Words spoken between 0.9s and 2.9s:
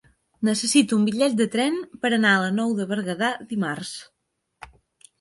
un bitllet de tren per anar a la Nou